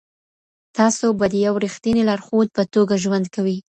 [0.77, 3.57] تاسو به د یو رښتیني لارښود په توګه ژوند کوئ.